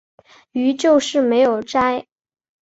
[0.53, 2.07] 於是就没有摘